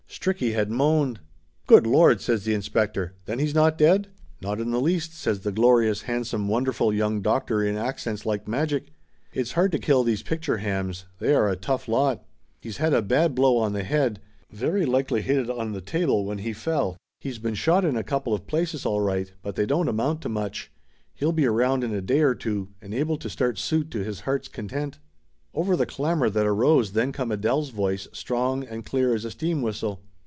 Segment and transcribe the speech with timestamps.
[0.21, 1.21] Stricky had moaned.
[1.65, 3.15] "Good Lord!" says the inspector.
[3.25, 4.09] "Then he's not dead?"
[4.41, 8.45] "Not in the least," says the glorious, handsome won derful young doctor in accents like
[8.47, 8.91] magic.
[9.33, 12.23] "It's hard to kill these picture hams they are a tough lot.
[12.59, 14.19] He's had a bad blow on the head.
[14.51, 16.97] Very likely hit it on the 312 Laughter Limited table when he fell.
[17.21, 20.29] He's been shot in a couple of places all right, but they don't amount to
[20.29, 20.71] much.
[21.15, 24.19] He'll be around in a day or two, and able to start suit to his
[24.19, 24.99] heart's content!"
[25.53, 29.61] Over the clamor that arose then come Adele's voice, strong and clear as a steam
[29.63, 30.01] whistle.